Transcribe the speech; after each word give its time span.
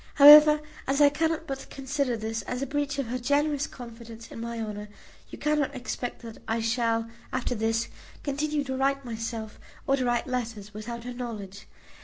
However, 0.15 0.61
as 0.87 0.99
I 0.99 1.09
cannot 1.09 1.45
but 1.45 1.69
consider 1.69 2.17
this 2.17 2.41
as 2.41 2.63
a 2.63 2.65
breach 2.65 2.97
of 2.97 3.05
her 3.05 3.19
generous 3.19 3.67
confidence 3.67 4.31
in 4.31 4.41
my 4.41 4.59
honour, 4.59 4.89
you 5.29 5.37
cannot 5.37 5.75
expect 5.75 6.23
that 6.23 6.39
I 6.47 6.59
shall, 6.59 7.07
after 7.31 7.53
this, 7.53 7.87
continue 8.23 8.63
to 8.63 8.75
write 8.75 9.05
myself 9.05 9.59
or 9.85 9.97
to 9.97 10.05
receive 10.05 10.25
letters, 10.25 10.73
without 10.73 11.03
her 11.03 11.13
knowledge. 11.13 11.67